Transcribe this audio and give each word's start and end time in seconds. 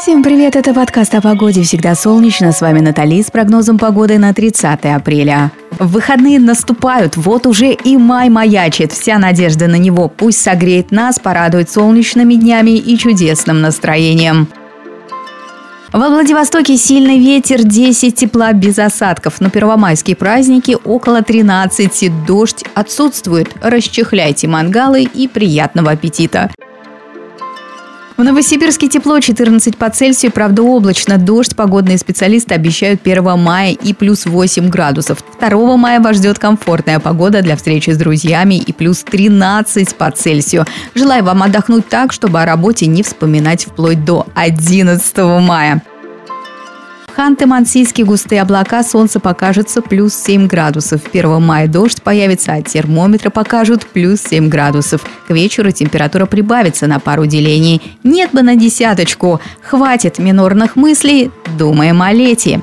Всем 0.00 0.22
привет, 0.22 0.54
это 0.54 0.72
подкаст 0.72 1.12
о 1.16 1.20
погоде 1.20 1.64
«Всегда 1.64 1.96
солнечно». 1.96 2.52
С 2.52 2.60
вами 2.60 2.78
Натали 2.78 3.20
с 3.20 3.32
прогнозом 3.32 3.78
погоды 3.78 4.16
на 4.18 4.32
30 4.32 4.84
апреля. 4.84 5.50
В 5.72 5.90
выходные 5.90 6.38
наступают, 6.38 7.16
вот 7.16 7.48
уже 7.48 7.72
и 7.72 7.96
май 7.96 8.28
маячит. 8.28 8.92
Вся 8.92 9.18
надежда 9.18 9.66
на 9.66 9.74
него. 9.74 10.08
Пусть 10.08 10.40
согреет 10.40 10.92
нас, 10.92 11.18
порадует 11.18 11.68
солнечными 11.68 12.34
днями 12.34 12.78
и 12.78 12.96
чудесным 12.96 13.60
настроением. 13.60 14.46
Во 15.92 16.10
Владивостоке 16.10 16.76
сильный 16.76 17.18
ветер, 17.18 17.64
10 17.64 18.14
тепла 18.14 18.52
без 18.52 18.78
осадков. 18.78 19.40
На 19.40 19.50
первомайские 19.50 20.14
праздники 20.14 20.76
около 20.84 21.22
13. 21.22 22.24
Дождь 22.24 22.64
отсутствует. 22.74 23.48
Расчехляйте 23.60 24.46
мангалы 24.46 25.02
и 25.02 25.26
приятного 25.26 25.90
аппетита. 25.90 26.50
В 28.18 28.24
Новосибирске 28.24 28.88
тепло 28.88 29.20
14 29.20 29.76
по 29.76 29.90
Цельсию, 29.90 30.32
правда 30.32 30.64
облачно. 30.64 31.18
Дождь 31.18 31.54
погодные 31.54 31.98
специалисты 31.98 32.52
обещают 32.52 33.00
1 33.04 33.38
мая 33.38 33.70
и 33.70 33.94
плюс 33.94 34.26
8 34.26 34.68
градусов. 34.68 35.22
2 35.38 35.76
мая 35.76 36.00
вас 36.00 36.16
ждет 36.16 36.40
комфортная 36.40 36.98
погода 36.98 37.42
для 37.42 37.54
встречи 37.54 37.90
с 37.90 37.96
друзьями 37.96 38.56
и 38.56 38.72
плюс 38.72 39.04
13 39.04 39.94
по 39.94 40.10
Цельсию. 40.10 40.66
Желаю 40.96 41.22
вам 41.22 41.44
отдохнуть 41.44 41.88
так, 41.88 42.12
чтобы 42.12 42.42
о 42.42 42.44
работе 42.44 42.86
не 42.86 43.04
вспоминать 43.04 43.66
вплоть 43.66 44.04
до 44.04 44.26
11 44.34 45.16
мая. 45.40 45.80
Ханты-Мансийске 47.18 48.04
густые 48.04 48.42
облака, 48.42 48.84
солнце 48.84 49.18
покажется 49.18 49.82
плюс 49.82 50.14
7 50.14 50.46
градусов. 50.46 51.00
1 51.12 51.42
мая 51.42 51.66
дождь 51.66 52.00
появится, 52.00 52.52
а 52.52 52.62
термометры 52.62 53.30
покажут 53.30 53.88
плюс 53.88 54.20
7 54.20 54.48
градусов. 54.48 55.04
К 55.26 55.30
вечеру 55.30 55.72
температура 55.72 56.26
прибавится 56.26 56.86
на 56.86 57.00
пару 57.00 57.26
делений. 57.26 57.82
Нет 58.04 58.30
бы 58.30 58.42
на 58.42 58.54
десяточку. 58.54 59.40
Хватит 59.62 60.20
минорных 60.20 60.76
мыслей, 60.76 61.32
думаем 61.58 62.02
о 62.02 62.12
лете. 62.12 62.62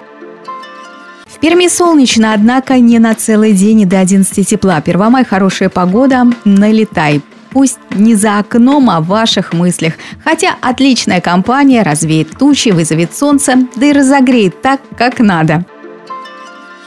В 1.27 1.37
Перми 1.39 1.67
солнечно, 1.67 2.33
однако 2.33 2.79
не 2.79 2.97
на 2.97 3.13
целый 3.13 3.51
день 3.51 3.81
и 3.81 3.85
до 3.85 3.99
11 3.99 4.47
тепла. 4.47 4.79
Первомай 4.79 5.25
хорошая 5.25 5.67
погода, 5.67 6.27
налетай 6.45 7.21
пусть 7.55 7.79
не 7.89 8.15
за 8.15 8.39
окном, 8.39 8.89
а 8.89 8.99
в 8.99 9.07
ваших 9.07 9.53
мыслях. 9.53 9.93
Хотя 10.25 10.55
отличная 10.59 11.21
компания 11.21 11.83
развеет 11.83 12.37
тучи, 12.37 12.67
вызовет 12.67 13.15
солнце, 13.15 13.53
да 13.77 13.85
и 13.85 13.93
разогреет 13.93 14.61
так, 14.61 14.81
как 14.97 15.19
надо. 15.19 15.63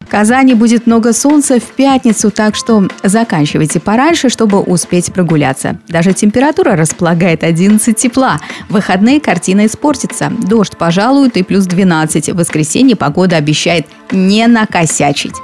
В 0.00 0.10
Казани 0.10 0.52
будет 0.52 0.86
много 0.86 1.14
солнца 1.14 1.58
в 1.58 1.62
пятницу, 1.62 2.30
так 2.30 2.54
что 2.54 2.86
заканчивайте 3.02 3.80
пораньше, 3.80 4.28
чтобы 4.28 4.60
успеть 4.60 5.10
прогуляться. 5.10 5.80
Даже 5.88 6.12
температура 6.12 6.76
располагает 6.76 7.44
11 7.44 7.96
тепла. 7.96 8.38
В 8.68 8.74
выходные 8.74 9.20
картина 9.20 9.64
испортится. 9.64 10.30
Дождь 10.30 10.76
пожалует 10.76 11.38
и 11.38 11.42
плюс 11.44 11.64
12. 11.64 12.28
В 12.28 12.36
воскресенье 12.36 12.94
погода 12.94 13.36
обещает 13.36 13.86
не 14.12 14.46
накосячить. 14.46 15.34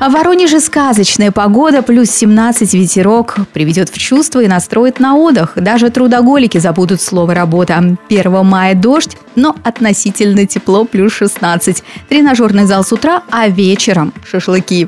А 0.00 0.08
в 0.08 0.12
Воронеже 0.12 0.60
сказочная 0.60 1.32
погода, 1.32 1.82
плюс 1.82 2.10
17 2.10 2.72
ветерок, 2.74 3.36
приведет 3.52 3.88
в 3.88 3.98
чувство 3.98 4.40
и 4.40 4.46
настроит 4.46 5.00
на 5.00 5.16
отдых. 5.16 5.54
Даже 5.56 5.90
трудоголики 5.90 6.58
забудут 6.58 7.00
слово 7.00 7.34
«работа». 7.34 7.96
1 8.08 8.46
мая 8.46 8.76
дождь, 8.76 9.16
но 9.34 9.56
относительно 9.64 10.46
тепло, 10.46 10.84
плюс 10.84 11.12
16. 11.14 11.82
Тренажерный 12.08 12.64
зал 12.64 12.84
с 12.84 12.92
утра, 12.92 13.24
а 13.30 13.48
вечером 13.48 14.12
шашлыки. 14.24 14.86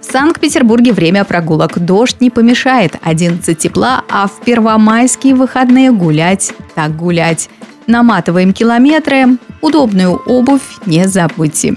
В 0.00 0.04
Санкт-Петербурге 0.04 0.92
время 0.92 1.24
прогулок. 1.24 1.80
Дождь 1.80 2.20
не 2.20 2.30
помешает. 2.30 2.96
11 3.02 3.58
тепла, 3.58 4.04
а 4.08 4.28
в 4.28 4.44
первомайские 4.44 5.34
выходные 5.34 5.90
гулять 5.90 6.52
так 6.76 6.94
гулять. 6.94 7.48
Наматываем 7.88 8.52
километры. 8.52 9.36
Удобную 9.60 10.14
обувь 10.26 10.62
не 10.86 11.08
забудьте. 11.08 11.76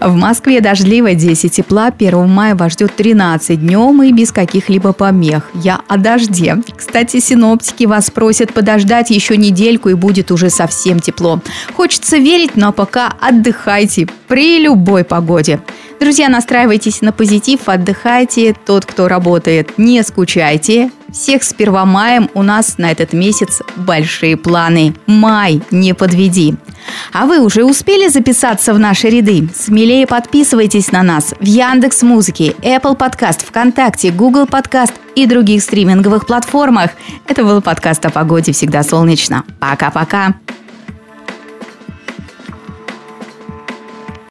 В 0.00 0.14
Москве 0.14 0.60
дождливо 0.60 1.14
10 1.14 1.52
тепла, 1.52 1.86
1 1.86 2.28
мая 2.28 2.54
вас 2.54 2.72
ждет 2.72 2.94
13 2.96 3.60
днем 3.60 4.02
и 4.02 4.12
без 4.12 4.32
каких-либо 4.32 4.92
помех. 4.92 5.50
Я 5.54 5.80
о 5.88 5.96
дожде. 5.96 6.58
Кстати, 6.76 7.20
синоптики 7.20 7.84
вас 7.84 8.10
просят 8.10 8.52
подождать 8.52 9.10
еще 9.10 9.36
недельку 9.36 9.88
и 9.88 9.94
будет 9.94 10.30
уже 10.30 10.50
совсем 10.50 11.00
тепло. 11.00 11.40
Хочется 11.74 12.18
верить, 12.18 12.56
но 12.56 12.72
пока 12.72 13.12
отдыхайте 13.20 14.08
при 14.28 14.58
любой 14.58 15.04
погоде. 15.04 15.60
Друзья, 16.00 16.28
настраивайтесь 16.28 17.00
на 17.00 17.12
позитив, 17.12 17.60
отдыхайте. 17.66 18.54
Тот, 18.66 18.84
кто 18.84 19.08
работает, 19.08 19.78
не 19.78 20.02
скучайте. 20.02 20.90
Всех 21.14 21.44
с 21.44 21.54
Первомаем 21.54 22.28
у 22.34 22.42
нас 22.42 22.76
на 22.76 22.90
этот 22.90 23.12
месяц 23.12 23.62
большие 23.76 24.36
планы. 24.36 24.96
Май, 25.06 25.62
не 25.70 25.94
подведи. 25.94 26.56
А 27.12 27.26
вы 27.26 27.38
уже 27.38 27.64
успели 27.64 28.08
записаться 28.08 28.74
в 28.74 28.80
наши 28.80 29.08
ряды? 29.08 29.48
Смелее 29.54 30.08
подписывайтесь 30.08 30.90
на 30.90 31.04
нас 31.04 31.32
в 31.38 31.44
Яндекс 31.44 32.02
Музыке, 32.02 32.56
Apple 32.62 32.98
Podcast, 32.98 33.46
ВКонтакте, 33.46 34.10
Google 34.10 34.46
Podcast 34.46 34.92
и 35.14 35.26
других 35.26 35.62
стриминговых 35.62 36.26
платформах. 36.26 36.90
Это 37.28 37.44
был 37.44 37.62
подкаст 37.62 38.04
о 38.04 38.10
погоде 38.10 38.50
«Всегда 38.50 38.82
солнечно». 38.82 39.44
Пока-пока. 39.60 40.34